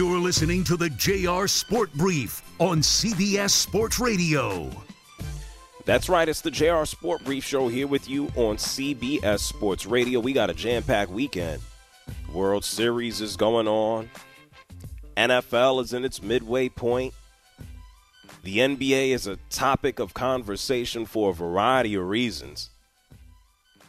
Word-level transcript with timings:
You're 0.00 0.18
listening 0.18 0.64
to 0.64 0.78
the 0.78 0.88
JR 0.88 1.46
Sport 1.46 1.92
Brief 1.92 2.40
on 2.58 2.78
CBS 2.78 3.50
Sports 3.50 4.00
Radio. 4.00 4.70
That's 5.84 6.08
right, 6.08 6.26
it's 6.26 6.40
the 6.40 6.50
JR 6.50 6.86
Sport 6.86 7.22
Brief 7.22 7.44
Show 7.44 7.68
here 7.68 7.86
with 7.86 8.08
you 8.08 8.28
on 8.28 8.56
CBS 8.56 9.40
Sports 9.40 9.84
Radio. 9.84 10.18
We 10.18 10.32
got 10.32 10.48
a 10.48 10.54
jam 10.54 10.84
packed 10.84 11.10
weekend. 11.10 11.60
World 12.32 12.64
Series 12.64 13.20
is 13.20 13.36
going 13.36 13.68
on, 13.68 14.08
NFL 15.18 15.82
is 15.82 15.92
in 15.92 16.06
its 16.06 16.22
midway 16.22 16.70
point. 16.70 17.12
The 18.42 18.56
NBA 18.56 19.10
is 19.10 19.26
a 19.26 19.36
topic 19.50 19.98
of 19.98 20.14
conversation 20.14 21.04
for 21.04 21.28
a 21.28 21.34
variety 21.34 21.94
of 21.94 22.08
reasons. 22.08 22.70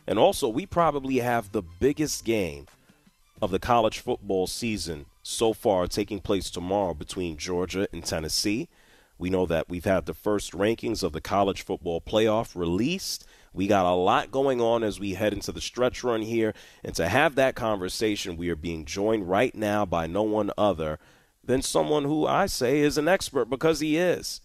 And 0.05 0.19
also, 0.19 0.49
we 0.49 0.66
probably 0.66 1.19
have 1.19 1.53
the 1.53 1.64
biggest 1.80 2.25
game 2.25 2.66
of 3.41 3.49
the 3.49 3.59
college 3.59 3.99
football 3.99 4.45
season 4.45 5.05
so 5.23 5.53
far 5.53 5.88
taking 5.88 6.19
place 6.19 6.50
tomorrow 6.50 6.94
between 6.94 7.38
Georgia 7.38 7.88
and 7.91 8.03
Tennessee. 8.03 8.69
We 9.17 9.30
know 9.30 9.45
that 9.45 9.69
we've 9.69 9.86
had 9.86 10.08
the 10.08 10.16
first 10.16 10.53
rankings 10.53 11.03
of 11.03 11.14
the 11.14 11.22
college 11.22 11.61
football 11.61 12.02
playoff 12.02 12.55
released. 12.55 13.25
We 13.53 13.67
got 13.67 13.86
a 13.86 13.94
lot 13.94 14.31
going 14.31 14.59
on 14.59 14.83
as 14.83 14.99
we 14.99 15.14
head 15.14 15.33
into 15.33 15.52
the 15.52 15.61
stretch 15.61 16.03
run 16.03 16.23
here. 16.23 16.55
And 16.83 16.95
to 16.95 17.08
have 17.08 17.36
that 17.36 17.53
conversation, 17.53 18.36
we 18.36 18.49
are 18.49 18.55
being 18.55 18.83
joined 18.83 19.30
right 19.30 19.53
now 19.53 19.86
by 19.86 20.08
no 20.08 20.23
one 20.23 20.52
other 20.58 20.97
than 21.44 21.61
someone 21.61 22.03
who 22.03 22.25
I 22.25 22.47
say 22.47 22.80
is 22.80 22.97
an 22.97 23.08
expert 23.08 23.45
because 23.45 23.80
he 23.80 23.97
is. 23.97 24.42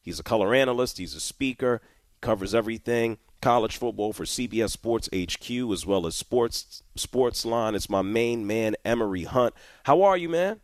He's 0.00 0.20
a 0.20 0.24
color 0.24 0.54
analyst, 0.54 0.98
he's 0.98 1.14
a 1.14 1.20
speaker, 1.20 1.80
he 2.12 2.18
covers 2.20 2.54
everything 2.54 3.18
college 3.40 3.76
football 3.76 4.12
for 4.12 4.24
CBS 4.24 4.70
Sports 4.70 5.08
HQ 5.14 5.50
as 5.72 5.86
well 5.86 6.06
as 6.06 6.14
Sports 6.14 6.82
Sports 6.94 7.44
Line. 7.44 7.74
It's 7.74 7.90
my 7.90 8.02
main 8.02 8.46
man, 8.46 8.76
Emory 8.84 9.24
Hunt. 9.24 9.54
How 9.84 10.02
are 10.02 10.16
you, 10.16 10.28
man? 10.28 10.60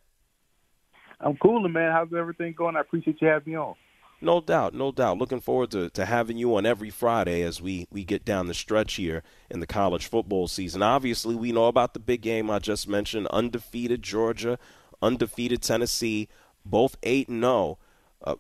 I'm 1.21 1.37
cool, 1.37 1.67
man. 1.69 1.93
How's 1.93 2.13
everything 2.17 2.55
going? 2.57 2.77
I 2.77 2.81
appreciate 2.81 3.21
you 3.21 3.29
having 3.29 3.53
me 3.53 3.59
on. 3.59 3.75
No 4.21 4.41
doubt, 4.41 4.75
no 4.75 4.93
doubt. 4.93 5.19
Looking 5.19 5.41
forward 5.41 5.71
to, 5.73 5.91
to 5.91 6.07
having 6.07 6.39
you 6.39 6.57
on 6.57 6.65
every 6.65 6.89
Friday 6.89 7.43
as 7.43 7.61
we, 7.61 7.87
we 7.91 8.03
get 8.03 8.25
down 8.25 8.47
the 8.47 8.55
stretch 8.55 8.95
here 8.95 9.23
in 9.51 9.61
the 9.61 9.67
college 9.67 10.07
football 10.07 10.49
season. 10.49 10.83
Obviously, 10.83 11.35
we 11.35 11.53
know 11.53 11.67
about 11.67 11.93
the 11.93 12.01
big 12.01 12.23
game 12.23 12.51
I 12.51 12.59
just 12.59 12.89
mentioned 12.89 13.27
undefeated 13.29 14.03
Georgia, 14.03 14.59
undefeated 15.03 15.63
Tennessee, 15.63 16.29
both 16.65 16.97
8 17.03 17.29
and 17.29 17.43
0. 17.43 17.79
Uh, 18.25 18.37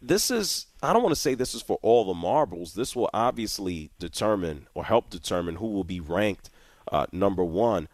this 0.00 0.30
is 0.30 0.66
I 0.82 0.92
don't 0.92 1.02
want 1.02 1.14
to 1.14 1.20
say 1.20 1.34
this 1.34 1.54
is 1.54 1.62
for 1.62 1.78
all 1.82 2.04
the 2.04 2.14
marbles. 2.14 2.74
This 2.74 2.94
will 2.94 3.10
obviously 3.12 3.90
determine 3.98 4.68
or 4.74 4.84
help 4.84 5.10
determine 5.10 5.56
who 5.56 5.68
will 5.68 5.84
be 5.84 6.00
ranked 6.00 6.50
uh, 6.90 7.06
number 7.12 7.44
one. 7.44 7.88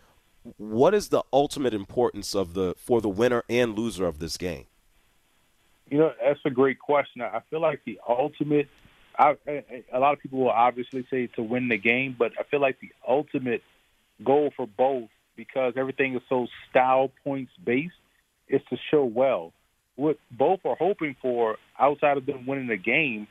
What 0.59 0.93
is 0.93 1.09
the 1.09 1.23
ultimate 1.33 1.73
importance 1.73 2.35
of 2.35 2.55
the 2.55 2.75
for 2.77 3.01
the 3.01 3.09
winner 3.09 3.43
and 3.49 3.79
loser 3.79 4.07
of 4.07 4.19
this 4.19 4.37
game? 4.37 4.67
You 5.91 5.99
know, 5.99 6.13
that's 6.23 6.41
a 6.45 6.51
great 6.51 6.79
question. 6.79 7.23
I 7.23 7.41
feel 7.51 7.61
like 7.61 7.81
the 7.85 8.01
ultimate. 8.07 8.69
I, 9.17 9.37
a 9.93 10.01
lot 10.01 10.13
of 10.13 10.19
people 10.19 10.41
will 10.41 10.51
obviously 10.51 11.07
say 11.09 11.29
to 11.37 11.43
win 11.43 11.69
the 11.69 11.79
game, 11.79 12.17
but 12.19 12.33
I 12.39 12.43
feel 12.43 12.61
like 12.61 12.81
the 12.81 12.91
ultimate 13.07 13.63
goal 14.25 14.53
for 14.57 14.67
both, 14.67 15.09
because 15.37 15.75
everything 15.77 16.17
is 16.17 16.23
so 16.29 16.49
style 16.69 17.13
points 17.23 17.53
based, 17.65 17.95
is 18.49 18.61
to 18.71 18.77
show 18.91 19.05
well 19.05 19.53
what 19.97 20.19
both 20.31 20.60
are 20.65 20.77
hoping 20.77 21.16
for 21.21 21.56
outside 21.78 22.16
of 22.16 22.27
them 22.27 22.47
winning 22.47 22.69
the 22.69 22.77
game 22.77 23.27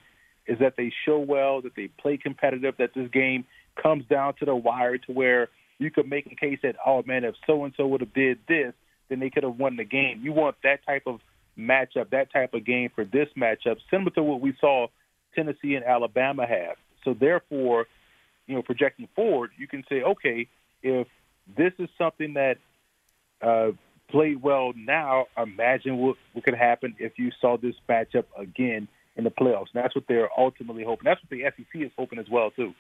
is 0.48 0.60
that 0.60 0.76
they 0.78 0.92
show 1.06 1.20
well, 1.20 1.62
that 1.62 1.76
they 1.76 1.88
play 1.88 2.18
competitive, 2.18 2.76
that 2.78 2.92
this 2.96 3.10
game 3.12 3.46
comes 3.82 4.06
down 4.06 4.34
to 4.36 4.46
the 4.46 4.56
wire 4.56 4.98
to 4.98 5.12
where 5.12 5.50
you 5.80 5.90
could 5.90 6.08
make 6.08 6.26
a 6.32 6.36
case 6.36 6.60
that, 6.64 6.76
oh 6.86 7.04
man, 7.06 7.24
if 7.24 7.36
so 7.48 7.64
and 7.66 7.74
so 7.76 7.88
would 7.88 8.02
have 8.02 8.14
did 8.14 8.40
this, 8.48 8.74
then 9.10 9.20
they 9.20 9.30
could 9.30 9.44
have 9.44 9.58
won 9.58 9.76
the 9.76 9.84
game. 9.84 10.22
You 10.24 10.34
want 10.34 10.56
that 10.64 10.86
type 10.86 11.04
of 11.06 11.20
matchup, 11.58 12.10
that 12.12 12.32
type 12.32 12.54
of 12.54 12.66
game 12.66 12.90
for 12.94 13.06
this 13.06 13.28
matchup, 13.38 13.78
similar 13.90 14.12
to 14.12 14.24
what 14.24 14.42
we 14.42 14.56
saw 14.60 14.88
Tennessee 15.36 15.76
and 15.76 15.84
Alabama 15.84 16.46
have. 16.48 16.78
So 17.04 17.14
therefore, 17.14 17.88
you 18.48 18.56
know, 18.56 18.62
projecting 18.62 19.08
forward, 19.16 19.52
you 19.58 19.68
can 19.68 19.84
say, 19.90 20.02
okay, 20.02 20.48
if 20.82 21.08
this 21.58 21.74
is 21.80 21.90
something 21.98 22.34
that 22.34 22.58
uh, 23.42 23.72
played 24.14 24.44
well 24.44 24.74
now, 24.76 25.26
imagine 25.36 25.98
what, 25.98 26.16
what 26.34 26.46
could 26.46 26.54
happen 26.54 26.96
if 27.00 27.14
you 27.18 27.32
saw 27.42 27.58
this 27.58 27.74
matchup 27.90 28.26
again 28.38 28.88
in 29.16 29.24
the 29.24 29.32
playoffs. 29.32 29.74
And 29.74 29.84
that's 29.84 29.96
what 29.96 30.06
they're 30.08 30.30
ultimately 30.38 30.84
hoping. 30.84 31.06
That's 31.06 31.20
what 31.24 31.32
the 31.32 31.44
SEC 31.44 31.82
is 31.82 31.92
hoping 31.98 32.20
as 32.20 32.30
well, 32.30 32.52
too. 32.52 32.74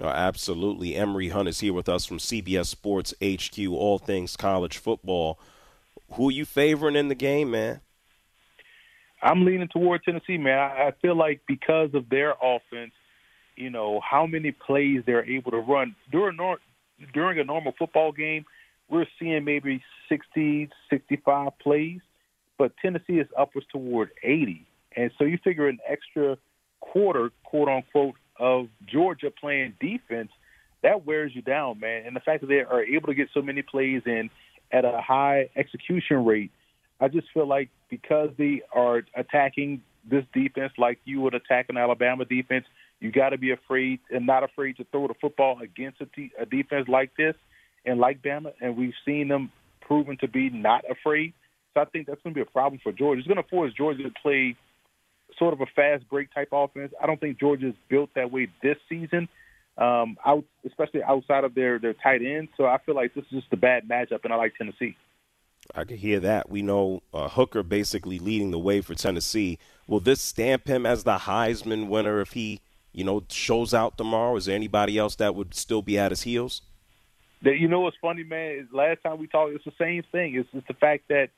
Oh, 0.00 0.08
absolutely. 0.08 0.96
Emory 0.96 1.28
Hunt 1.28 1.46
is 1.46 1.60
here 1.60 1.74
with 1.74 1.90
us 1.90 2.06
from 2.06 2.16
CBS 2.16 2.66
Sports 2.66 3.12
HQ, 3.22 3.68
all 3.70 3.98
things 3.98 4.34
college 4.34 4.78
football. 4.78 5.38
Who 6.14 6.30
are 6.30 6.32
you 6.32 6.46
favoring 6.46 6.96
in 6.96 7.08
the 7.08 7.14
game, 7.14 7.50
man? 7.50 7.82
I'm 9.22 9.44
leaning 9.44 9.68
toward 9.68 10.02
Tennessee, 10.04 10.38
man. 10.38 10.58
I, 10.58 10.88
I 10.88 10.92
feel 11.02 11.14
like 11.14 11.42
because 11.46 11.90
of 11.92 12.08
their 12.08 12.34
offense, 12.42 12.92
you 13.56 13.68
know, 13.68 14.00
how 14.00 14.26
many 14.26 14.52
plays 14.52 15.02
they're 15.04 15.24
able 15.24 15.50
to 15.50 15.58
run 15.58 15.94
during 16.10 16.38
during 17.12 17.38
a 17.38 17.44
normal 17.44 17.74
football 17.78 18.10
game– 18.10 18.46
we're 18.92 19.06
seeing 19.18 19.42
maybe 19.44 19.82
60, 20.10 20.68
65 20.90 21.58
plays, 21.58 22.00
but 22.58 22.72
Tennessee 22.76 23.14
is 23.14 23.26
upwards 23.36 23.66
toward 23.72 24.10
80. 24.22 24.66
And 24.94 25.10
so 25.18 25.24
you 25.24 25.38
figure 25.42 25.66
an 25.66 25.78
extra 25.88 26.36
quarter, 26.80 27.30
quote 27.42 27.68
unquote, 27.68 28.16
of 28.38 28.68
Georgia 28.86 29.30
playing 29.30 29.74
defense, 29.80 30.30
that 30.82 31.06
wears 31.06 31.34
you 31.34 31.40
down, 31.40 31.80
man. 31.80 32.04
And 32.06 32.14
the 32.14 32.20
fact 32.20 32.42
that 32.42 32.48
they 32.48 32.60
are 32.60 32.84
able 32.84 33.06
to 33.06 33.14
get 33.14 33.28
so 33.32 33.40
many 33.40 33.62
plays 33.62 34.02
in 34.04 34.28
at 34.70 34.84
a 34.84 35.00
high 35.00 35.48
execution 35.56 36.24
rate, 36.26 36.50
I 37.00 37.08
just 37.08 37.28
feel 37.32 37.46
like 37.46 37.70
because 37.88 38.28
they 38.36 38.62
are 38.74 39.02
attacking 39.16 39.82
this 40.04 40.24
defense 40.34 40.72
like 40.76 40.98
you 41.04 41.22
would 41.22 41.34
attack 41.34 41.66
an 41.70 41.78
Alabama 41.78 42.26
defense, 42.26 42.66
you 43.00 43.10
got 43.10 43.30
to 43.30 43.38
be 43.38 43.52
afraid 43.52 44.00
and 44.10 44.26
not 44.26 44.44
afraid 44.44 44.76
to 44.76 44.84
throw 44.92 45.08
the 45.08 45.14
football 45.14 45.60
against 45.62 46.00
a, 46.00 46.06
t- 46.06 46.32
a 46.38 46.44
defense 46.44 46.88
like 46.88 47.16
this 47.16 47.34
and 47.84 47.98
like 47.98 48.22
Bama, 48.22 48.52
and 48.60 48.76
we've 48.76 48.94
seen 49.04 49.28
them 49.28 49.50
proven 49.80 50.16
to 50.18 50.28
be 50.28 50.50
not 50.50 50.84
afraid. 50.90 51.34
So 51.74 51.80
I 51.80 51.84
think 51.86 52.06
that's 52.06 52.20
going 52.22 52.34
to 52.34 52.38
be 52.38 52.42
a 52.42 52.52
problem 52.52 52.80
for 52.82 52.92
Georgia. 52.92 53.18
It's 53.18 53.28
going 53.28 53.42
to 53.42 53.48
force 53.48 53.72
Georgia 53.72 54.02
to 54.04 54.10
play 54.22 54.56
sort 55.38 55.54
of 55.54 55.60
a 55.60 55.66
fast 55.74 56.08
break 56.08 56.32
type 56.32 56.48
offense. 56.52 56.92
I 57.02 57.06
don't 57.06 57.20
think 57.20 57.38
Georgia 57.38 57.68
is 57.68 57.74
built 57.88 58.10
that 58.14 58.30
way 58.30 58.48
this 58.62 58.76
season, 58.88 59.28
um, 59.78 60.16
out 60.24 60.44
especially 60.66 61.02
outside 61.02 61.44
of 61.44 61.54
their 61.54 61.78
their 61.78 61.94
tight 61.94 62.22
end. 62.22 62.48
So 62.56 62.66
I 62.66 62.78
feel 62.84 62.94
like 62.94 63.14
this 63.14 63.24
is 63.24 63.40
just 63.40 63.52
a 63.52 63.56
bad 63.56 63.88
matchup, 63.88 64.24
and 64.24 64.32
I 64.32 64.36
like 64.36 64.54
Tennessee. 64.56 64.96
I 65.74 65.84
can 65.84 65.96
hear 65.96 66.20
that. 66.20 66.50
We 66.50 66.62
know 66.62 67.02
uh, 67.14 67.28
Hooker 67.28 67.62
basically 67.62 68.18
leading 68.18 68.50
the 68.50 68.58
way 68.58 68.80
for 68.80 68.94
Tennessee. 68.94 69.58
Will 69.86 70.00
this 70.00 70.20
stamp 70.20 70.66
him 70.66 70.84
as 70.84 71.04
the 71.04 71.18
Heisman 71.18 71.88
winner 71.88 72.20
if 72.20 72.32
he, 72.32 72.60
you 72.92 73.04
know, 73.04 73.22
shows 73.30 73.72
out 73.72 73.96
tomorrow? 73.96 74.36
Is 74.36 74.46
there 74.46 74.56
anybody 74.56 74.98
else 74.98 75.14
that 75.16 75.34
would 75.34 75.54
still 75.54 75.80
be 75.80 75.98
at 75.98 76.10
his 76.10 76.22
heels? 76.22 76.62
That 77.44 77.58
you 77.58 77.68
know 77.68 77.80
what's 77.80 77.96
funny, 78.00 78.24
man? 78.24 78.58
Is 78.60 78.66
last 78.72 79.02
time 79.02 79.18
we 79.18 79.26
talked, 79.26 79.52
it's 79.54 79.64
the 79.64 79.72
same 79.78 80.02
thing. 80.12 80.36
It's 80.36 80.48
just 80.52 80.68
the 80.68 80.74
fact 80.74 81.04
that 81.08 81.28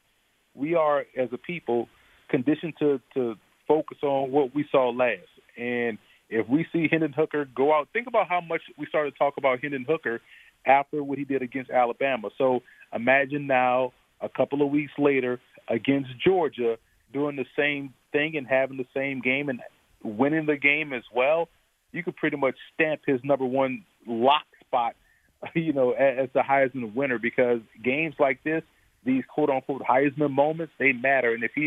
we 0.54 0.74
are, 0.74 1.00
as 1.16 1.28
a 1.32 1.38
people, 1.38 1.88
conditioned 2.28 2.74
to 2.78 3.00
to 3.14 3.36
focus 3.66 3.98
on 4.02 4.30
what 4.30 4.54
we 4.54 4.66
saw 4.70 4.90
last. 4.90 5.20
And 5.56 5.98
if 6.28 6.48
we 6.48 6.66
see 6.72 6.88
Hendon 6.90 7.12
Hooker 7.12 7.46
go 7.54 7.72
out, 7.72 7.88
think 7.92 8.06
about 8.06 8.28
how 8.28 8.40
much 8.40 8.60
we 8.78 8.86
started 8.86 9.12
to 9.12 9.18
talk 9.18 9.34
about 9.38 9.60
Hendon 9.60 9.86
Hooker 9.88 10.20
after 10.66 11.02
what 11.02 11.18
he 11.18 11.24
did 11.24 11.42
against 11.42 11.70
Alabama. 11.70 12.28
So 12.36 12.60
imagine 12.92 13.46
now, 13.46 13.92
a 14.20 14.28
couple 14.28 14.62
of 14.62 14.70
weeks 14.70 14.92
later, 14.98 15.40
against 15.68 16.10
Georgia, 16.24 16.76
doing 17.12 17.36
the 17.36 17.46
same 17.56 17.94
thing 18.12 18.36
and 18.36 18.46
having 18.46 18.76
the 18.76 18.86
same 18.94 19.20
game 19.20 19.48
and 19.48 19.60
winning 20.02 20.46
the 20.46 20.56
game 20.56 20.92
as 20.92 21.02
well, 21.14 21.48
you 21.92 22.02
could 22.02 22.16
pretty 22.16 22.36
much 22.36 22.56
stamp 22.74 23.00
his 23.06 23.20
number 23.24 23.44
one 23.44 23.84
lock 24.06 24.44
spot, 24.60 24.96
you 25.54 25.72
know, 25.72 25.92
as 25.92 26.28
the 26.32 26.40
Heisman 26.40 26.94
winner 26.94 27.18
because 27.18 27.60
games 27.82 28.14
like 28.18 28.42
this, 28.44 28.62
these 29.04 29.24
quote 29.28 29.50
unquote 29.50 29.82
Heisman 29.82 30.32
moments, 30.32 30.72
they 30.78 30.92
matter. 30.92 31.32
And 31.32 31.44
if 31.44 31.52
he 31.54 31.66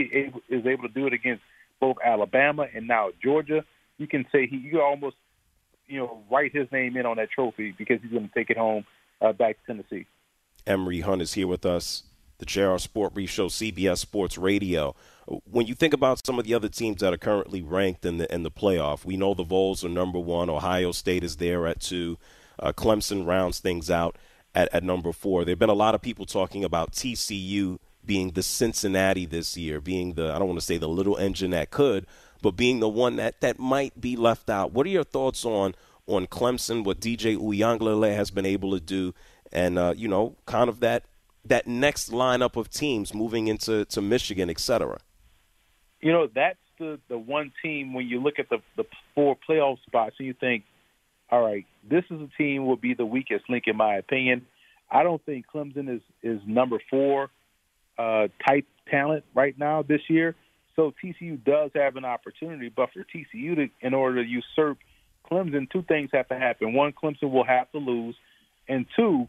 is 0.50 0.66
able 0.66 0.88
to 0.88 0.94
do 0.94 1.08
it 1.08 1.14
against 1.14 1.44
both 1.80 1.98
Alabama 2.04 2.68
and 2.74 2.88
now 2.88 3.10
Georgia, 3.24 3.64
you 3.98 4.08
can 4.08 4.26
say 4.32 4.48
he 4.48 4.58
you 4.58 4.82
almost 4.82 5.16
you 5.88 6.00
know 6.00 6.20
write 6.32 6.54
his 6.54 6.72
name 6.72 6.98
in 6.98 7.06
on 7.06 7.18
that 7.18 7.30
trophy 7.32 7.74
because 7.78 8.02
he's 8.02 8.12
going 8.12 8.28
to 8.28 8.34
take 8.34 8.50
it 8.50 8.58
home 8.58 8.86
uh, 9.22 9.34
back 9.34 9.58
to 9.60 9.74
Tennessee. 9.74 10.06
Emory 10.66 11.02
Hunt 11.02 11.22
is 11.22 11.34
here 11.34 11.48
with 11.48 11.66
us, 11.66 12.04
the 12.40 12.46
JR 12.46 12.78
Sport 12.78 13.14
Brief 13.14 13.30
Show, 13.30 13.48
CBS 13.48 14.00
Sports 14.00 14.38
Radio. 14.38 14.96
When 15.50 15.66
you 15.66 15.76
think 15.76 15.94
about 15.94 16.26
some 16.26 16.40
of 16.40 16.46
the 16.46 16.54
other 16.54 16.70
teams 16.70 17.02
that 17.02 17.14
are 17.14 17.18
currently 17.18 17.62
ranked 17.62 18.06
in 18.06 18.18
the 18.18 18.34
in 18.34 18.44
the 18.44 18.52
playoff, 18.52 19.06
we 19.06 19.18
know 19.18 19.34
the 19.34 19.44
Vols 19.44 19.84
are 19.84 19.90
number 19.90 20.20
one. 20.20 20.50
Ohio 20.50 20.92
State 20.92 21.24
is 21.24 21.38
there 21.38 21.68
at 21.68 21.80
two. 21.82 22.18
Uh, 22.60 22.74
Clemson 22.74 23.26
rounds 23.26 23.60
things 23.60 23.90
out 23.90 24.18
at, 24.56 24.74
at 24.74 24.84
number 24.84 25.12
four. 25.12 25.46
There 25.46 25.54
have 25.54 25.60
been 25.60 25.70
a 25.70 25.74
lot 25.74 25.96
of 25.96 26.02
people 26.02 26.26
talking 26.26 26.64
about 26.64 26.92
TCU 26.92 27.80
being 28.06 28.32
the 28.32 28.44
Cincinnati 28.44 29.26
this 29.26 29.58
year, 29.58 29.82
being 29.82 30.14
the 30.14 30.34
I 30.34 30.40
don't 30.40 30.48
want 30.48 30.60
to 30.60 30.66
say 30.66 30.78
the 30.78 30.88
little 30.88 31.18
engine 31.18 31.52
that 31.52 31.70
could, 31.70 32.08
but 32.42 32.52
being 32.52 32.80
the 32.80 32.90
one 32.90 33.18
that, 33.18 33.42
that 33.42 33.60
might 33.60 34.00
be 34.00 34.16
left 34.16 34.50
out. 34.50 34.72
What 34.72 34.86
are 34.88 34.90
your 34.90 35.04
thoughts 35.04 35.46
on 35.46 35.76
on 36.08 36.26
Clemson, 36.26 36.86
what 36.86 37.02
DJ 37.02 37.38
Uiagalelei 37.38 38.16
has 38.16 38.32
been 38.32 38.46
able 38.46 38.72
to 38.72 38.80
do, 38.80 39.14
and 39.52 39.78
uh, 39.78 39.94
you 39.96 40.08
know, 40.08 40.36
kind 40.46 40.70
of 40.70 40.80
that 40.80 41.04
that 41.46 41.68
next 41.68 42.12
lineup 42.12 42.56
of 42.56 42.70
teams 42.70 43.14
moving 43.14 43.48
into 43.48 43.86
to 43.86 44.02
Michigan, 44.02 44.50
et 44.50 44.60
cetera? 44.60 44.98
You 46.02 46.12
know, 46.12 46.28
that's 46.34 46.60
the 46.80 47.00
the 47.10 47.18
one 47.18 47.52
team 47.62 47.94
when 47.94 48.08
you 48.08 48.22
look 48.22 48.40
at 48.40 48.50
the 48.50 48.60
the 48.78 48.86
four 49.14 49.38
playoff 49.48 49.80
spots 49.86 50.16
and 50.18 50.28
you 50.28 50.34
think, 50.34 50.64
all 51.30 51.42
right, 51.44 51.66
this 51.90 52.04
is 52.10 52.22
a 52.22 52.30
team 52.38 52.66
will 52.66 52.78
be 52.78 52.94
the 52.94 53.06
weakest 53.06 53.50
link 53.50 53.66
in 53.68 53.78
my 53.78 53.96
opinion. 53.96 54.46
I 54.90 55.04
don't 55.04 55.24
think 55.26 55.46
Clemson 55.54 55.94
is 55.94 56.02
is 56.24 56.42
number 56.46 56.80
four 56.90 57.30
uh, 57.98 58.28
type 58.48 58.66
talent 58.90 59.26
right 59.34 59.58
now 59.58 59.84
this 59.84 60.02
year. 60.10 60.36
So 60.76 60.94
TCU 61.04 61.44
does 61.44 61.72
have 61.74 61.96
an 61.96 62.06
opportunity, 62.06 62.70
but 62.70 62.90
for 62.94 63.04
TCU 63.04 63.56
to, 63.56 63.68
in 63.82 63.94
order 63.96 64.24
to 64.24 64.30
usurp 64.30 64.78
Clemson, 65.30 65.70
two 65.70 65.82
things 65.82 66.12
have 66.14 66.28
to 66.30 66.38
happen. 66.38 66.74
One, 66.74 66.94
Clemson 66.94 67.32
will 67.32 67.44
have 67.44 67.72
to 67.72 67.80
lose, 67.80 68.16
and 68.70 68.86
two, 68.96 69.28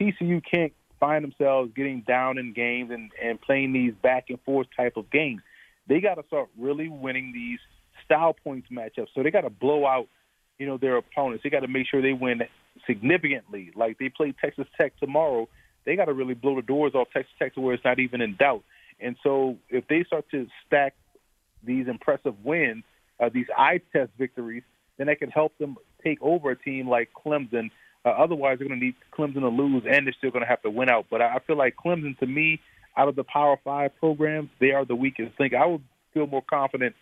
TCU 0.00 0.40
can't 0.48 0.72
find 1.00 1.24
themselves 1.24 1.72
getting 1.74 2.02
down 2.06 2.38
in 2.38 2.52
games 2.52 2.90
and, 2.90 3.10
and 3.22 3.40
playing 3.40 3.72
these 3.72 3.92
back 4.02 4.26
and 4.28 4.40
forth 4.42 4.68
type 4.76 4.96
of 4.96 5.10
games. 5.10 5.42
They 5.88 6.00
got 6.00 6.14
to 6.14 6.24
start 6.26 6.48
really 6.58 6.88
winning 6.88 7.32
these 7.32 7.58
style 8.04 8.34
points 8.34 8.68
matchups. 8.70 9.08
So 9.14 9.22
they 9.22 9.30
got 9.30 9.42
to 9.42 9.50
blow 9.50 9.86
out, 9.86 10.06
you 10.58 10.66
know, 10.66 10.76
their 10.78 10.96
opponents. 10.96 11.42
They 11.42 11.50
got 11.50 11.60
to 11.60 11.68
make 11.68 11.86
sure 11.88 12.02
they 12.02 12.12
win 12.12 12.42
significantly. 12.86 13.70
Like 13.74 13.98
they 13.98 14.08
play 14.08 14.34
Texas 14.40 14.66
Tech 14.78 14.98
tomorrow, 14.98 15.48
they 15.84 15.96
got 15.96 16.06
to 16.06 16.12
really 16.12 16.34
blow 16.34 16.56
the 16.56 16.62
doors 16.62 16.94
off 16.94 17.08
Texas 17.12 17.32
Tech 17.38 17.54
to 17.54 17.60
where 17.60 17.74
it's 17.74 17.84
not 17.84 17.98
even 17.98 18.20
in 18.20 18.36
doubt. 18.36 18.62
And 19.00 19.16
so 19.22 19.56
if 19.68 19.86
they 19.88 20.04
start 20.04 20.24
to 20.30 20.46
stack 20.66 20.94
these 21.62 21.86
impressive 21.88 22.34
wins, 22.44 22.84
uh, 23.20 23.30
these 23.32 23.46
eye 23.56 23.80
test 23.92 24.10
victories, 24.18 24.62
then 24.98 25.06
that 25.06 25.18
can 25.18 25.30
help 25.30 25.56
them 25.58 25.76
take 26.02 26.20
over 26.22 26.50
a 26.50 26.56
team 26.56 26.88
like 26.88 27.10
Clemson. 27.14 27.70
Uh, 28.04 28.10
otherwise, 28.10 28.58
they're 28.58 28.68
going 28.68 28.80
to 28.80 28.86
need 28.86 28.94
Clemson 29.16 29.40
to 29.40 29.48
lose, 29.48 29.84
and 29.88 30.06
they're 30.06 30.14
still 30.16 30.30
going 30.30 30.42
to 30.42 30.48
have 30.48 30.62
to 30.62 30.70
win 30.70 30.88
out. 30.88 31.06
But 31.10 31.22
I 31.22 31.38
feel 31.46 31.56
like 31.56 31.76
Clemson, 31.76 32.18
to 32.18 32.26
me, 32.26 32.60
out 32.96 33.08
of 33.08 33.16
the 33.16 33.24
Power 33.24 33.58
Five 33.62 33.96
programs, 33.98 34.48
they 34.60 34.70
are 34.70 34.84
the 34.84 34.96
weakest 34.96 35.38
link. 35.38 35.54
I 35.54 35.66
would 35.66 35.82
feel 36.14 36.26
more 36.26 36.42
confident 36.42 36.94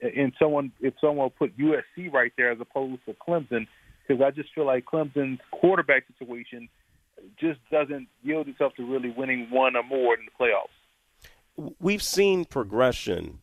in 0.00 0.32
someone 0.38 0.72
if 0.80 0.94
someone 1.00 1.30
put 1.30 1.56
USC 1.58 2.12
right 2.12 2.32
there 2.36 2.50
as 2.50 2.60
opposed 2.60 3.04
to 3.06 3.14
Clemson, 3.14 3.66
because 4.06 4.22
I 4.22 4.30
just 4.30 4.54
feel 4.54 4.66
like 4.66 4.84
Clemson's 4.84 5.40
quarterback 5.50 6.04
situation 6.18 6.68
just 7.40 7.58
doesn't 7.70 8.08
yield 8.22 8.48
itself 8.48 8.74
to 8.76 8.84
really 8.84 9.10
winning 9.10 9.48
one 9.50 9.74
or 9.76 9.82
more 9.82 10.14
in 10.14 10.20
the 10.24 10.44
playoffs 10.44 10.68
we've 11.80 12.02
seen 12.02 12.44
progression. 12.44 13.40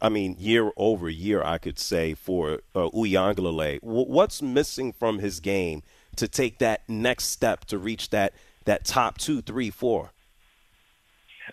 I 0.00 0.08
mean, 0.08 0.36
year 0.38 0.72
over 0.76 1.08
year, 1.08 1.42
I 1.42 1.58
could 1.58 1.78
say 1.78 2.14
for 2.14 2.60
uh, 2.74 2.88
Uiagalelei. 2.90 3.80
What's 3.82 4.40
missing 4.40 4.92
from 4.92 5.18
his 5.18 5.40
game 5.40 5.82
to 6.16 6.26
take 6.26 6.58
that 6.58 6.88
next 6.88 7.26
step 7.26 7.66
to 7.66 7.78
reach 7.78 8.10
that 8.10 8.32
that 8.64 8.84
top 8.84 9.18
two, 9.18 9.42
three, 9.42 9.70
four? 9.70 10.10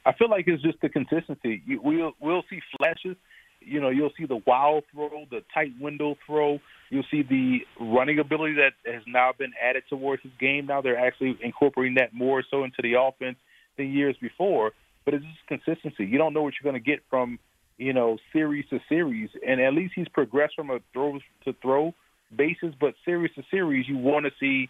I 0.05 0.13
feel 0.13 0.29
like 0.29 0.47
it's 0.47 0.63
just 0.63 0.79
the 0.81 0.89
consistency. 0.89 1.61
We'll 1.67 2.13
we'll 2.19 2.43
see 2.49 2.61
flashes. 2.77 3.17
You 3.65 3.81
know, 3.81 3.89
you'll 3.89 4.13
see 4.17 4.25
the 4.25 4.41
wild 4.45 4.83
throw, 4.91 5.25
the 5.29 5.43
tight 5.53 5.73
window 5.79 6.17
throw. 6.25 6.59
You'll 6.89 7.05
see 7.09 7.23
the 7.23 7.59
running 7.79 8.19
ability 8.19 8.55
that 8.55 8.73
has 8.91 9.03
now 9.07 9.31
been 9.37 9.53
added 9.61 9.83
towards 9.89 10.21
his 10.23 10.31
game. 10.39 10.67
Now 10.67 10.81
they're 10.81 10.99
actually 10.99 11.37
incorporating 11.41 11.95
that 11.95 12.13
more 12.13 12.43
so 12.49 12.63
into 12.63 12.81
the 12.81 12.93
offense 12.93 13.37
than 13.77 13.91
years 13.91 14.15
before 14.21 14.71
but 15.05 15.13
it's 15.13 15.23
just 15.23 15.47
consistency. 15.47 16.05
You 16.05 16.17
don't 16.17 16.33
know 16.33 16.41
what 16.41 16.55
you're 16.59 16.69
going 16.69 16.83
to 16.83 16.91
get 16.91 17.03
from 17.09 17.39
you 17.77 17.93
know 17.93 18.17
series 18.33 18.65
to 18.71 18.79
series, 18.89 19.29
and 19.47 19.61
at 19.61 19.73
least 19.73 19.93
he's 19.95 20.09
progressed 20.09 20.55
from 20.55 20.71
a 20.71 20.79
throw 20.91 21.19
to 21.45 21.53
throw 21.61 21.93
basis. 22.35 22.73
But 22.77 22.95
series 23.05 23.31
to 23.35 23.43
series, 23.51 23.87
you 23.87 23.97
want 23.97 24.25
to 24.25 24.31
see 24.39 24.69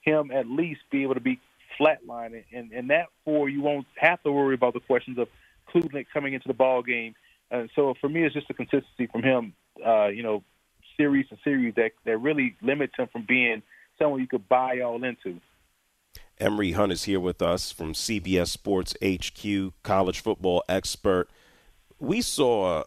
him 0.00 0.30
at 0.32 0.46
least 0.46 0.80
be 0.90 1.02
able 1.02 1.14
to 1.14 1.20
be 1.20 1.38
flatline, 1.78 2.42
and 2.52 2.72
and 2.72 2.90
that 2.90 3.06
for 3.24 3.48
you 3.48 3.60
won't 3.60 3.86
have 3.96 4.22
to 4.22 4.32
worry 4.32 4.54
about 4.54 4.74
the 4.74 4.80
questions 4.80 5.18
of 5.18 5.28
Klubnik 5.72 6.06
coming 6.12 6.32
into 6.32 6.48
the 6.48 6.54
ball 6.54 6.82
game. 6.82 7.14
And 7.50 7.70
so 7.74 7.94
for 8.00 8.08
me, 8.08 8.24
it's 8.24 8.34
just 8.34 8.50
a 8.50 8.54
consistency 8.54 9.06
from 9.06 9.22
him. 9.22 9.54
Uh, 9.84 10.06
you 10.06 10.22
know, 10.22 10.42
series 10.96 11.28
to 11.28 11.36
series 11.44 11.74
that 11.74 11.92
that 12.04 12.18
really 12.18 12.56
limits 12.62 12.94
him 12.96 13.08
from 13.12 13.24
being 13.26 13.62
someone 13.98 14.20
you 14.20 14.26
could 14.26 14.48
buy 14.48 14.80
all 14.80 15.02
into. 15.02 15.40
Emory 16.38 16.72
Hunt 16.72 16.92
is 16.92 17.04
here 17.04 17.20
with 17.20 17.40
us 17.40 17.70
from 17.70 17.92
CBS 17.92 18.48
Sports 18.48 18.94
HQ, 19.04 19.72
college 19.82 20.20
football 20.20 20.64
expert. 20.68 21.28
We 22.00 22.20
saw 22.22 22.84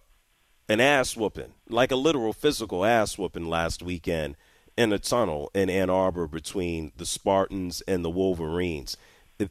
an 0.67 0.81
ass 0.81 1.15
whooping, 1.15 1.53
like 1.69 1.91
a 1.91 1.95
literal 1.95 2.33
physical 2.33 2.83
ass 2.83 3.17
whooping 3.17 3.47
last 3.47 3.81
weekend 3.81 4.35
in 4.77 4.91
a 4.91 4.99
tunnel 4.99 5.49
in 5.53 5.69
Ann 5.69 5.89
Arbor 5.89 6.27
between 6.27 6.91
the 6.97 7.05
Spartans 7.05 7.81
and 7.87 8.03
the 8.03 8.09
Wolverines. 8.09 8.97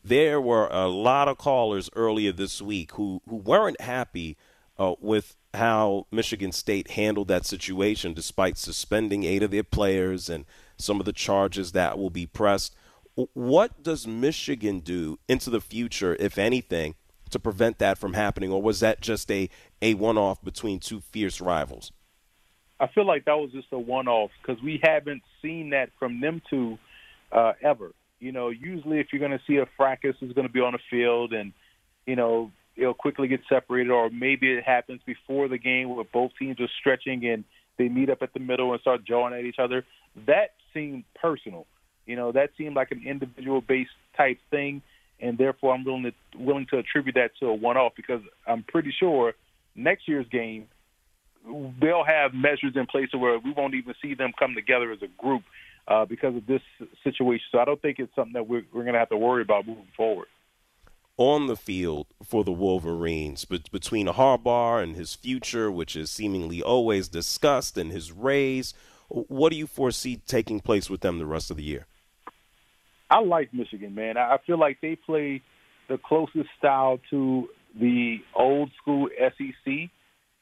There 0.04 0.40
were 0.40 0.68
a 0.68 0.88
lot 0.88 1.28
of 1.28 1.38
callers 1.38 1.88
earlier 1.96 2.32
this 2.32 2.60
week 2.60 2.92
who, 2.92 3.22
who 3.28 3.36
weren't 3.36 3.80
happy 3.80 4.36
uh, 4.78 4.94
with 5.00 5.36
how 5.54 6.06
Michigan 6.10 6.52
State 6.52 6.92
handled 6.92 7.28
that 7.28 7.46
situation 7.46 8.14
despite 8.14 8.58
suspending 8.58 9.24
eight 9.24 9.42
of 9.42 9.50
their 9.50 9.62
players 9.62 10.28
and 10.28 10.44
some 10.76 11.00
of 11.00 11.06
the 11.06 11.12
charges 11.12 11.72
that 11.72 11.98
will 11.98 12.10
be 12.10 12.26
pressed. 12.26 12.74
What 13.32 13.82
does 13.82 14.06
Michigan 14.06 14.80
do 14.80 15.18
into 15.26 15.48
the 15.48 15.60
future, 15.60 16.16
if 16.20 16.36
anything, 16.36 16.94
to 17.30 17.38
prevent 17.38 17.78
that 17.78 17.98
from 17.98 18.12
happening, 18.12 18.52
or 18.52 18.60
was 18.60 18.80
that 18.80 19.00
just 19.00 19.30
a, 19.30 19.48
a 19.80 19.94
one 19.94 20.18
off 20.18 20.44
between 20.44 20.78
two 20.78 21.00
fierce 21.00 21.40
rivals? 21.40 21.92
I 22.78 22.88
feel 22.88 23.06
like 23.06 23.24
that 23.24 23.38
was 23.38 23.50
just 23.52 23.68
a 23.72 23.78
one 23.78 24.06
off 24.06 24.30
because 24.40 24.62
we 24.62 24.80
haven't 24.82 25.22
seen 25.40 25.70
that 25.70 25.90
from 25.98 26.20
them 26.20 26.42
two 26.48 26.78
uh, 27.32 27.54
ever. 27.62 27.92
You 28.20 28.32
know, 28.32 28.50
usually 28.50 29.00
if 29.00 29.08
you're 29.12 29.26
going 29.26 29.32
to 29.32 29.44
see 29.46 29.56
a 29.56 29.66
fracas, 29.76 30.16
is 30.20 30.32
going 30.32 30.46
to 30.46 30.52
be 30.52 30.60
on 30.60 30.72
the 30.72 30.78
field, 30.90 31.32
and 31.32 31.52
you 32.06 32.16
know 32.16 32.50
it'll 32.76 32.94
quickly 32.94 33.28
get 33.28 33.40
separated, 33.48 33.90
or 33.90 34.10
maybe 34.10 34.52
it 34.52 34.64
happens 34.64 35.00
before 35.06 35.48
the 35.48 35.58
game 35.58 35.94
where 35.94 36.04
both 36.12 36.32
teams 36.38 36.60
are 36.60 36.68
stretching 36.80 37.26
and 37.26 37.44
they 37.78 37.88
meet 37.88 38.10
up 38.10 38.18
at 38.22 38.32
the 38.32 38.40
middle 38.40 38.72
and 38.72 38.80
start 38.80 39.04
jawing 39.04 39.34
at 39.34 39.44
each 39.44 39.58
other. 39.58 39.84
That 40.26 40.50
seemed 40.72 41.04
personal. 41.20 41.66
You 42.06 42.16
know, 42.16 42.32
that 42.32 42.50
seemed 42.56 42.76
like 42.76 42.92
an 42.92 43.02
individual 43.06 43.60
based 43.60 43.90
type 44.16 44.38
thing, 44.50 44.82
and 45.20 45.36
therefore 45.36 45.74
I'm 45.74 45.84
willing 45.84 46.04
to 46.04 46.12
willing 46.38 46.66
to 46.70 46.78
attribute 46.78 47.16
that 47.16 47.30
to 47.40 47.46
a 47.46 47.54
one 47.54 47.76
off 47.76 47.92
because 47.96 48.20
I'm 48.46 48.62
pretty 48.62 48.94
sure 48.98 49.34
next 49.74 50.06
year's 50.08 50.28
game 50.28 50.68
they'll 51.80 52.04
have 52.04 52.34
measures 52.34 52.72
in 52.74 52.86
place 52.86 53.08
where 53.16 53.38
we 53.38 53.52
won't 53.52 53.74
even 53.74 53.94
see 54.02 54.14
them 54.14 54.32
come 54.38 54.54
together 54.54 54.90
as 54.92 54.98
a 55.02 55.22
group 55.22 55.42
uh, 55.88 56.04
because 56.04 56.34
of 56.36 56.46
this 56.46 56.62
situation. 57.04 57.44
So 57.52 57.58
I 57.58 57.64
don't 57.64 57.80
think 57.80 57.98
it's 57.98 58.14
something 58.14 58.32
that 58.32 58.48
we're, 58.48 58.64
we're 58.72 58.82
going 58.82 58.94
to 58.94 58.98
have 58.98 59.10
to 59.10 59.16
worry 59.16 59.42
about 59.42 59.66
moving 59.66 59.86
forward. 59.96 60.26
On 61.18 61.46
the 61.46 61.56
field 61.56 62.08
for 62.22 62.44
the 62.44 62.52
Wolverines, 62.52 63.46
but 63.46 63.70
between 63.70 64.06
Harbaugh 64.06 64.82
and 64.82 64.96
his 64.96 65.14
future, 65.14 65.72
which 65.72 65.96
is 65.96 66.10
seemingly 66.10 66.62
always 66.62 67.08
discussed, 67.08 67.78
and 67.78 67.90
his 67.90 68.12
raise, 68.12 68.74
what 69.08 69.50
do 69.50 69.56
you 69.56 69.66
foresee 69.66 70.20
taking 70.26 70.60
place 70.60 70.90
with 70.90 71.00
them 71.00 71.18
the 71.18 71.24
rest 71.24 71.50
of 71.50 71.56
the 71.56 71.62
year? 71.62 71.86
I 73.10 73.20
like 73.20 73.54
Michigan, 73.54 73.94
man. 73.94 74.16
I 74.18 74.38
feel 74.46 74.58
like 74.58 74.80
they 74.82 74.96
play 74.96 75.40
the 75.88 75.98
closest 75.98 76.48
style 76.58 76.98
to 77.10 77.48
the 77.78 78.18
old 78.34 78.70
school 78.80 79.08
SEC. 79.18 79.90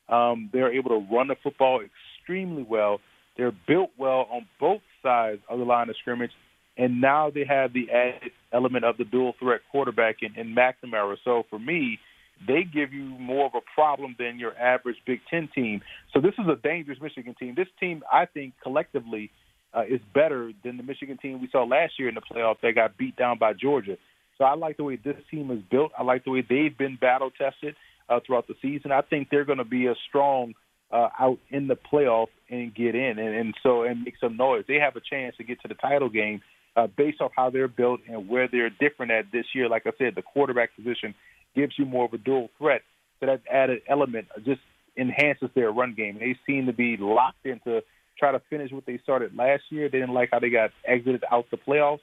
Um, 0.09 0.51
they're 0.53 0.73
able 0.73 0.91
to 0.91 1.07
run 1.15 1.29
the 1.29 1.37
football 1.43 1.83
extremely 1.83 2.63
well. 2.63 3.01
They're 3.37 3.53
built 3.67 3.91
well 3.99 4.27
on 4.31 4.47
both 4.61 4.83
sides 5.03 5.43
of 5.49 5.59
the 5.59 5.65
line 5.65 5.89
of 5.91 5.97
scrimmage, 6.01 6.31
and 6.77 7.01
now 7.01 7.31
they 7.31 7.45
have 7.45 7.73
the 7.73 7.91
added 7.91 8.33
element 8.53 8.85
of 8.85 8.97
the 8.97 9.05
dual 9.05 9.35
threat 9.39 9.61
quarterback 9.71 10.17
in, 10.23 10.35
in 10.37 10.55
McNamara. 10.55 11.17
So 11.25 11.45
for 11.49 11.59
me, 11.59 11.99
they 12.47 12.65
give 12.65 12.93
you 12.93 13.05
more 13.05 13.47
of 13.47 13.53
a 13.55 13.61
problem 13.75 14.17
than 14.19 14.39
your 14.39 14.57
average 14.59 14.97
Big 15.07 15.21
Ten 15.31 15.49
team. 15.55 15.83
So 16.13 16.21
this 16.21 16.35
is 16.39 16.47
a 16.49 16.57
dangerous 16.57 16.99
Michigan 17.01 17.35
team. 17.39 17.55
This 17.57 17.69
team, 17.79 18.03
I 18.13 18.27
think, 18.27 18.55
collectively 18.63 19.31
uh, 19.73 19.83
is 19.89 20.01
better 20.13 20.53
than 20.65 20.77
the 20.77 20.83
Michigan 20.83 21.17
team 21.19 21.41
we 21.41 21.49
saw 21.51 21.65
last 21.65 21.95
year 21.99 22.09
in 22.09 22.15
the 22.15 22.21
playoff 22.21 22.57
that 22.63 22.75
got 22.75 22.97
beat 22.97 23.17
down 23.17 23.39
by 23.39 23.53
Georgia. 23.53 23.97
So 24.37 24.45
I 24.45 24.55
like 24.55 24.77
the 24.77 24.85
way 24.85 24.97
this 24.97 25.17
team 25.31 25.51
is 25.51 25.61
built. 25.71 25.93
I 25.97 26.03
like 26.03 26.25
the 26.25 26.31
way 26.31 26.45
they've 26.49 26.77
been 26.77 26.99
battle 27.01 27.31
tested 27.31 27.77
uh, 28.09 28.19
throughout 28.27 28.49
the 28.49 28.55
season. 28.61 28.91
I 28.91 29.03
think 29.03 29.29
they're 29.31 29.45
going 29.45 29.59
to 29.59 29.65
be 29.65 29.87
a 29.87 29.95
strong 30.09 30.55
uh, 30.91 31.09
out 31.19 31.39
in 31.51 31.69
the 31.69 31.77
playoff 31.77 32.29
and 32.51 32.75
get 32.75 32.95
in, 32.95 33.19
and, 33.19 33.35
and 33.35 33.55
so 33.63 33.83
and 33.83 34.03
make 34.03 34.15
some 34.21 34.37
noise. 34.37 34.65
They 34.69 34.77
have 34.77 34.97
a 34.97 35.01
chance 35.01 35.37
to 35.37 35.45
get 35.45 35.61
to 35.63 35.69
the 35.69 35.75
title 35.75 36.09
game 36.09 36.41
uh, 36.77 36.87
based 36.87 37.21
off 37.21 37.33
how 37.37 37.51
they're 37.51 37.69
built 37.69 38.01
and 38.09 38.29
where 38.29 38.49
they're 38.49 38.71
different 38.71 39.13
at 39.13 39.31
this 39.33 39.47
year. 39.55 39.69
Like 39.69 39.87
I 39.87 39.93
said, 39.99 40.15
the 40.15 40.23
quarterback 40.23 40.75
position 40.75 41.15
gives 41.55 41.79
you 41.79 41.85
more 41.85 42.05
of 42.05 42.13
a 42.13 42.19
dual 42.19 42.51
threat. 42.59 42.83
So 43.21 43.27
that 43.27 43.43
added 43.51 43.83
element 43.89 44.29
just 44.45 44.61
enhances 44.97 45.51
their 45.55 45.71
run 45.71 45.95
game. 45.95 46.19
They 46.19 46.37
seem 46.47 46.67
to 46.67 46.73
be 46.73 46.97
locked 46.97 47.47
into 47.47 47.83
try 48.19 48.33
to 48.33 48.41
finish 48.51 48.71
what 48.71 48.87
they 48.87 48.99
started 48.99 49.37
last 49.37 49.63
year. 49.71 49.89
They 49.89 49.99
didn't 49.99 50.15
like 50.15 50.31
how 50.33 50.39
they 50.39 50.51
got 50.51 50.71
exited 50.85 51.25
out 51.31 51.47
the 51.51 51.57
playoffs. 51.57 52.01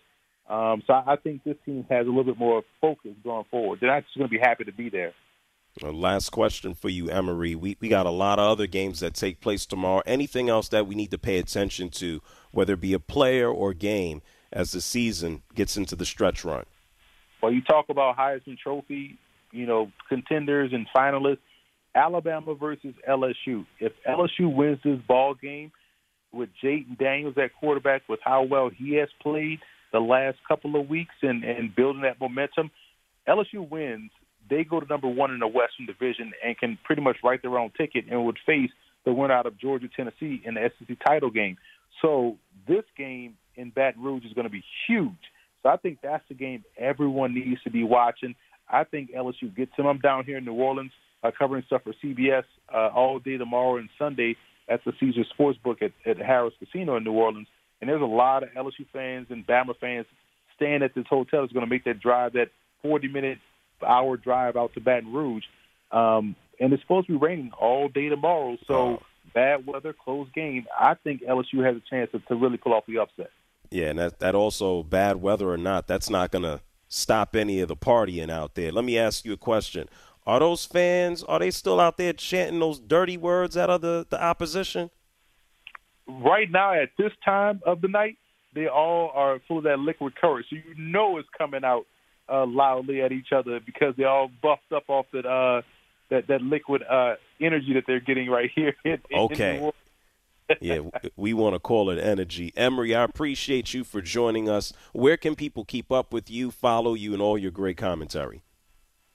Um, 0.50 0.84
so 0.86 0.94
I, 0.94 1.16
think 1.16 1.44
this 1.44 1.56
team 1.66 1.86
has 1.90 2.06
a 2.06 2.10
little 2.10 2.26
bit 2.26 2.38
more 2.38 2.64
focus 2.82 3.12
going 3.24 3.46
forward. 3.50 3.80
They're 3.80 3.90
not 3.90 4.04
just 4.04 4.18
going 4.18 4.28
to 4.28 4.32
be 4.32 4.40
happy 4.40 4.66
to 4.66 4.74
be 4.74 4.90
there. 4.90 5.14
last 5.82 6.30
question 6.32 6.74
for 6.74 6.90
you, 6.90 7.10
Emory. 7.10 7.56
We 7.56 7.78
we 7.80 7.88
got 7.88 8.06
a 8.06 8.12
lot 8.12 8.38
of 8.38 8.52
other 8.52 8.68
games 8.68 9.00
that 9.00 9.14
take 9.14 9.40
place 9.40 9.66
tomorrow. 9.66 10.02
Anything 10.06 10.50
else 10.50 10.68
that 10.70 10.88
we 10.88 10.96
need 10.96 11.12
to 11.12 11.18
pay 11.18 11.38
attention 11.38 11.90
to, 11.92 12.22
whether 12.52 12.74
it 12.74 12.82
be 12.82 12.94
a 12.94 13.00
player 13.00 13.50
or 13.50 13.74
game, 13.74 14.22
as 14.52 14.72
the 14.72 14.82
season 14.82 15.44
gets 15.56 15.78
into 15.78 15.96
the 15.96 16.06
stretch 16.06 16.44
run? 16.44 16.66
Well, 17.42 17.52
you 17.52 17.62
talk 17.62 17.90
about 17.90 18.18
Heisman 18.18 18.58
Trophy, 18.58 19.18
you 19.52 19.66
know, 19.66 19.92
contenders 20.10 20.72
and 20.74 20.88
finalists. 20.96 21.40
Alabama 21.94 22.56
versus 22.56 22.94
LSU. 23.08 23.66
If 23.80 23.92
LSU 24.08 24.54
wins 24.54 24.80
this 24.84 25.00
ball 25.08 25.34
game 25.34 25.72
with 26.32 26.50
Jayden 26.64 26.98
Daniels 26.98 27.36
at 27.38 27.54
quarterback, 27.60 28.04
with 28.08 28.22
how 28.24 28.44
well 28.44 28.70
he 28.70 28.96
has 28.96 29.10
played 29.22 29.60
the 29.92 30.00
last 30.00 30.38
couple 30.48 30.80
of 30.80 30.88
weeks 30.88 31.16
and, 31.22 31.44
and 31.44 31.76
building 31.76 32.04
that 32.04 32.20
momentum, 32.20 32.72
LSU 33.28 33.70
wins. 33.70 34.12
They 34.50 34.64
go 34.64 34.80
to 34.80 34.86
number 34.86 35.08
one 35.08 35.32
in 35.32 35.40
the 35.40 35.48
Western 35.48 35.86
Division 35.86 36.34
and 36.44 36.58
can 36.58 36.78
pretty 36.84 37.02
much 37.02 37.18
write 37.24 37.42
their 37.42 37.58
own 37.58 37.72
ticket 37.78 38.06
and 38.10 38.26
would 38.26 38.40
face 38.46 38.72
the 39.06 39.14
winner 39.14 39.34
out 39.34 39.46
of 39.46 39.58
Georgia 39.58 39.88
Tennessee 39.96 40.42
in 40.44 40.56
the 40.56 40.72
SEC 40.80 40.98
title 41.06 41.30
game. 41.30 41.58
So 42.02 42.38
this 42.68 42.84
game 42.98 43.36
in 43.56 43.70
Baton 43.70 44.04
Rouge 44.04 44.26
is 44.26 44.34
going 44.34 44.46
to 44.46 44.52
be 44.52 44.64
huge. 44.88 45.12
So 45.64 45.70
I 45.70 45.78
think 45.78 46.00
that's 46.02 46.24
the 46.28 46.34
game 46.34 46.64
everyone 46.78 47.34
needs 47.34 47.62
to 47.64 47.70
be 47.70 47.84
watching. 47.84 48.36
I 48.70 48.84
think 48.84 49.12
LSU 49.12 49.56
gets 49.56 49.72
them. 49.78 49.86
I'm 49.86 50.00
down 50.00 50.26
here 50.26 50.38
in 50.38 50.46
New 50.46 50.54
Orleans 50.54 50.92
uh, 51.24 51.32
covering 51.38 51.64
stuff 51.68 51.84
for 51.84 51.94
CBS 52.04 52.44
uh, 52.74 52.90
all 52.96 53.20
day 53.20 53.38
tomorrow 53.38 53.78
and 53.78 53.90
Sunday 53.98 54.36
at 54.70 54.84
the 54.86 54.94
Caesar 55.00 55.24
Sportsbook 55.38 55.82
at, 55.82 55.92
at 56.06 56.18
Harrah's 56.18 56.54
Casino 56.60 56.96
in 56.96 57.04
New 57.04 57.14
Orleans. 57.14 57.48
And 57.80 57.90
there's 57.90 58.02
a 58.02 58.06
lot 58.06 58.44
of 58.44 58.50
LSU 58.50 58.86
fans 58.94 59.28
and 59.30 59.46
Bama 59.46 59.76
fans 59.80 60.06
staying 60.56 60.84
at 60.84 60.94
this 60.96 61.06
hotel. 61.10 61.44
Is 61.44 61.52
going 61.52 61.66
to 61.66 61.70
make 61.70 61.84
that 61.86 62.00
drive, 62.00 62.34
that 62.34 62.50
40 62.82 63.08
minute 63.08 63.40
hour 63.86 64.18
drive 64.18 64.56
out 64.56 64.74
to 64.74 64.80
Baton 64.80 65.12
Rouge. 65.12 65.44
Um, 65.92 66.36
and 66.60 66.72
it's 66.72 66.82
supposed 66.84 67.08
to 67.08 67.14
be 67.14 67.26
raining 67.26 67.52
all 67.60 67.90
day 67.90 68.10
tomorrow. 68.10 68.58
So 68.68 68.74
oh. 68.74 69.02
bad 69.34 69.66
weather, 69.66 69.94
close 69.94 70.28
game. 70.34 70.68
I 70.80 70.94
think 70.94 71.24
LSU 71.24 71.66
has 71.66 71.76
a 71.76 71.82
chance 71.90 72.12
to, 72.12 72.20
to 72.20 72.36
really 72.36 72.58
pull 72.58 72.74
off 72.74 72.86
the 72.88 73.00
upset. 73.00 73.32
Yeah, 73.72 73.88
and 73.88 74.00
that 74.00 74.20
that 74.20 74.36
also 74.36 74.84
bad 74.84 75.22
weather 75.22 75.50
or 75.50 75.58
not, 75.58 75.88
that's 75.88 76.10
not 76.10 76.32
going 76.32 76.44
to 76.44 76.62
stop 76.90 77.36
any 77.36 77.62
of 77.62 77.70
the 77.70 77.76
partying 77.76 78.30
out 78.30 78.56
there. 78.56 78.72
Let 78.72 78.84
me 78.84 78.98
ask 78.98 79.24
you 79.24 79.32
a 79.34 79.38
question. 79.38 79.88
Are 80.28 80.40
those 80.40 80.66
fans 80.66 81.24
are 81.24 81.40
they 81.40 81.50
still 81.50 81.80
out 81.80 81.98
there 81.98 82.14
chanting 82.14 82.60
those 82.60 82.80
dirty 82.80 83.18
words 83.18 83.58
out 83.58 83.70
of 83.70 83.82
the, 83.82 84.06
the 84.10 84.22
opposition? 84.22 84.92
Right 86.08 86.52
now 86.52 86.74
at 86.74 86.90
this 86.98 87.14
time 87.24 87.62
of 87.66 87.82
the 87.82 87.88
night, 87.88 88.18
they 88.54 88.68
all 88.68 89.12
are 89.16 89.40
full 89.48 89.60
of 89.60 89.64
that 89.64 89.80
liquid 89.80 90.16
courage. 90.16 90.46
So 90.50 90.58
you 90.58 90.76
know 90.78 91.18
it's 91.18 91.30
coming 91.36 91.64
out 91.64 91.86
uh, 92.30 92.46
loudly 92.46 93.02
at 93.02 93.12
each 93.12 93.32
other 93.32 93.60
because 93.66 93.96
they're 93.98 94.10
all 94.10 94.30
buffed 94.42 94.72
up 94.76 94.84
off 94.90 95.06
that 95.14 95.26
uh, 95.26 95.62
that 96.10 96.28
that 96.28 96.42
liquid 96.42 96.84
uh, 96.84 97.16
energy 97.40 97.74
that 97.74 97.86
they're 97.88 98.00
getting 98.02 98.30
right 98.30 98.52
here. 98.54 98.76
In, 98.86 99.00
okay. 99.12 99.58
In 99.58 99.72
yeah, 100.62 100.80
we 101.16 101.34
want 101.34 101.56
to 101.56 101.60
call 101.60 101.90
it 101.90 102.00
energy. 102.00 102.54
Emory, 102.56 102.96
I 102.96 103.04
appreciate 103.04 103.74
you 103.74 103.84
for 103.84 104.02
joining 104.02 104.50
us. 104.50 104.74
Where 104.94 105.18
can 105.18 105.36
people 105.36 105.66
keep 105.66 105.92
up 105.92 106.14
with 106.14 106.30
you, 106.30 106.52
follow 106.52 106.94
you, 106.94 107.14
and 107.14 107.22
all 107.22 107.38
your 107.38 107.52
great 107.52 107.78
commentary? 107.78 108.44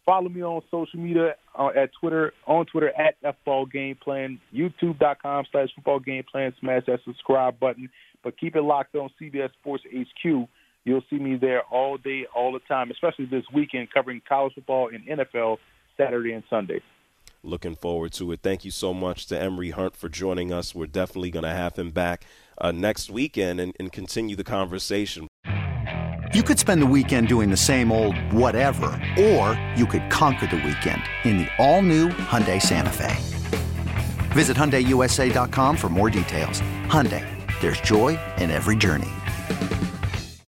Follow 0.04 0.28
me 0.28 0.42
on 0.42 0.62
social 0.70 1.00
media 1.00 1.34
uh, 1.58 1.70
at 1.76 1.90
Twitter, 2.00 2.32
on 2.46 2.64
Twitter 2.66 2.92
at 2.96 3.20
FBall 3.22 3.70
Game 3.70 3.96
Plan, 3.96 4.38
YouTube.com 4.54 5.44
slash 5.50 5.68
Football 5.74 5.98
Game 5.98 6.22
Plan. 6.30 6.54
Smash 6.60 6.84
that 6.86 7.00
subscribe 7.04 7.58
button, 7.58 7.90
but 8.22 8.38
keep 8.38 8.54
it 8.54 8.62
locked 8.62 8.94
on 8.94 9.10
CBS 9.20 9.50
Sports 9.60 9.82
HQ. 9.92 10.48
You'll 10.84 11.02
see 11.10 11.18
me 11.18 11.36
there 11.36 11.62
all 11.62 11.96
day, 11.96 12.26
all 12.32 12.52
the 12.52 12.60
time, 12.60 12.92
especially 12.92 13.26
this 13.26 13.42
weekend 13.52 13.88
covering 13.92 14.22
college 14.28 14.54
football 14.54 14.88
and 14.94 15.04
NFL 15.06 15.56
Saturday 15.96 16.32
and 16.32 16.44
Sunday. 16.48 16.80
Looking 17.46 17.76
forward 17.76 18.10
to 18.14 18.32
it. 18.32 18.40
Thank 18.42 18.64
you 18.64 18.72
so 18.72 18.92
much 18.92 19.26
to 19.26 19.40
Emory 19.40 19.70
Hunt 19.70 19.94
for 19.94 20.08
joining 20.08 20.52
us. 20.52 20.74
We're 20.74 20.86
definitely 20.86 21.30
going 21.30 21.44
to 21.44 21.50
have 21.50 21.76
him 21.76 21.92
back 21.92 22.24
uh, 22.58 22.72
next 22.72 23.08
weekend 23.08 23.60
and, 23.60 23.72
and 23.78 23.92
continue 23.92 24.34
the 24.34 24.42
conversation. 24.42 25.28
You 26.34 26.42
could 26.42 26.58
spend 26.58 26.82
the 26.82 26.86
weekend 26.86 27.28
doing 27.28 27.48
the 27.48 27.56
same 27.56 27.92
old 27.92 28.18
whatever, 28.32 28.86
or 29.16 29.56
you 29.76 29.86
could 29.86 30.10
conquer 30.10 30.48
the 30.48 30.56
weekend 30.56 31.04
in 31.22 31.38
the 31.38 31.48
all-new 31.58 32.08
Hyundai 32.08 32.60
Santa 32.60 32.90
Fe. 32.90 33.14
Visit 34.32 34.56
HyundaiUSA.com 34.56 35.76
for 35.76 35.88
more 35.88 36.10
details. 36.10 36.60
Hyundai, 36.88 37.24
there's 37.60 37.80
joy 37.80 38.18
in 38.38 38.50
every 38.50 38.74
journey. 38.74 39.12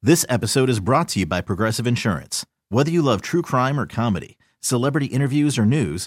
This 0.02 0.26
episode 0.28 0.68
is 0.68 0.78
brought 0.78 1.08
to 1.08 1.20
you 1.20 1.26
by 1.26 1.40
Progressive 1.40 1.86
Insurance. 1.86 2.44
Whether 2.68 2.90
you 2.90 3.00
love 3.00 3.22
true 3.22 3.42
crime 3.42 3.80
or 3.80 3.86
comedy, 3.86 4.36
celebrity 4.60 5.06
interviews 5.06 5.58
or 5.58 5.64
news, 5.64 6.06